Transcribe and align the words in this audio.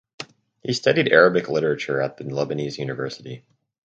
He 0.63 0.73
studied 0.73 1.09
Arabic 1.13 1.47
literature 1.47 2.01
at 2.01 2.17
the 2.17 2.23
Lebanese 2.23 2.79
University. 2.79 3.45